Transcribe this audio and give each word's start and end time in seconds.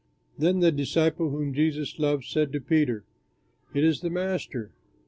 Then 0.35 0.61
the 0.61 0.71
disciple 0.71 1.29
whom 1.29 1.53
Jesus 1.53 1.99
loved 1.99 2.25
said 2.25 2.51
to 2.53 2.59
Peter, 2.59 3.03
"It 3.75 3.83
is 3.83 3.99
the 4.01 4.09
Master." 4.09 4.71